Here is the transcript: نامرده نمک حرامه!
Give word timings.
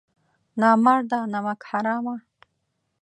نامرده 0.59 1.19
نمک 1.33 1.59
حرامه! 1.69 2.15